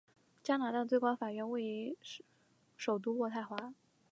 [0.41, 1.61] 加拿大最高法院位
[2.01, 2.25] 置于
[2.75, 3.71] 首都渥太华。